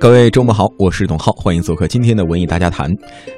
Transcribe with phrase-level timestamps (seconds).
[0.00, 2.88] 各位周末好，我是董浩，欢迎做客今天的文艺大家谈。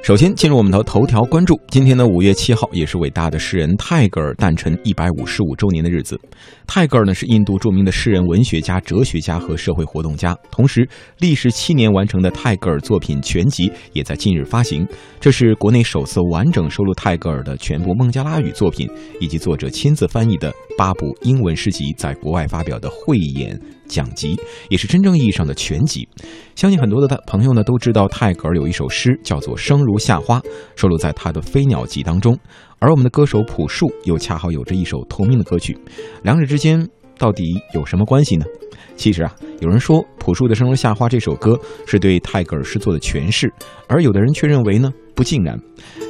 [0.03, 6.19] 首先进入我们的头条关注，今天的五月七号也是伟大的诗人泰戈尔诞辰一百五十五周年的日子。
[6.67, 10.87] 泰戈尔呢是印度著名的诗人、文学家、哲学家和社会活动家，同时
[11.17, 14.87] 历时七年完成的泰戈尔作品全集也在近日发行。
[15.19, 18.87] 这是国内首次完整收录泰戈尔的全部孟加拉语作品，
[19.19, 23.59] 以及作者亲自翻译的八部英文诗集在国外发表的汇演。
[23.91, 26.07] 讲集也是真正意义上的全集，
[26.55, 30.39] 相信很多的朋友呢都知道泰戈尔有一首诗叫做《生如夏花》，
[30.75, 32.37] 收录在他的《飞鸟集》当中。
[32.79, 35.77] 而我们的歌手朴树又恰好有着一首同名的歌曲，
[36.23, 37.43] 两者之间到底
[37.75, 38.45] 有什么关系呢？
[38.95, 43.51] 其实啊，有人说朴树的《生如夏花》这首歌是对泰戈尔诗作的诠释，
[43.87, 45.59] 而有的人却认为呢不尽然。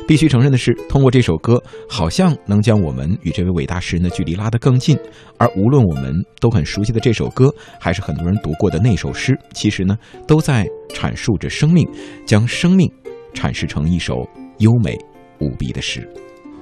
[0.07, 4.97] 必须承认的是，通过这首歌，好像能将我们与这位伟大诗人的距离拉得更近。
[5.37, 11.87] 而无论我们都很熟悉的这首歌，还是很多人读过的那首诗，其实呢，都在阐述着生命，
[12.25, 12.91] 将生命
[13.33, 14.97] 阐释成一首优美
[15.39, 16.07] 无比的诗。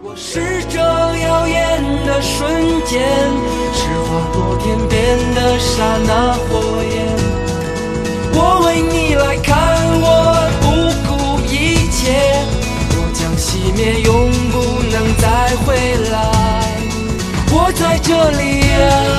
[0.01, 2.49] 我是这耀眼的瞬
[2.85, 3.01] 间，
[3.73, 6.28] 是划过天边的刹那
[13.49, 15.75] 熄灭，永不能再回
[16.11, 16.77] 来。
[17.51, 19.18] 我在这里啊，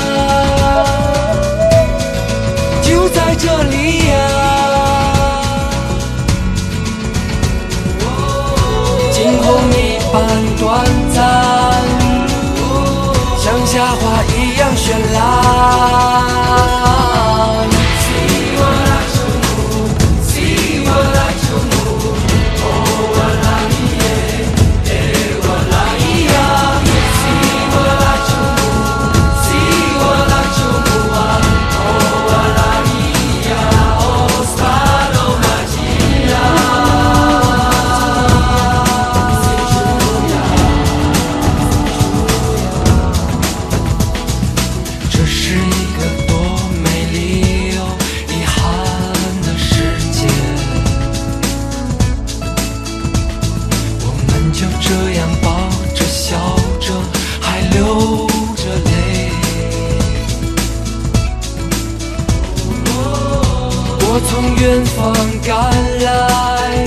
[64.12, 65.14] 我从远方
[65.46, 65.54] 赶
[66.02, 66.84] 来，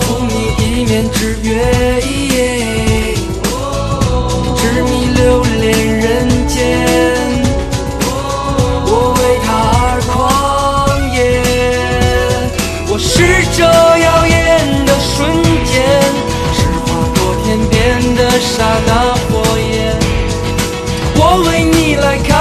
[0.00, 1.48] 赴你一面之约，
[4.56, 5.64] 执迷留恋
[6.00, 6.02] 人
[6.48, 6.58] 间，
[8.84, 9.48] 我为他
[9.78, 10.12] 而狂
[11.14, 11.14] 野，
[12.88, 13.22] 我是
[13.56, 14.34] 这耀眼
[14.84, 15.30] 的瞬
[15.70, 15.72] 间，
[16.52, 17.72] 是划过天边
[18.16, 18.50] 的刹
[18.88, 18.90] 那
[19.30, 19.30] 火
[19.70, 19.94] 焰，
[21.14, 22.33] 我为你来看。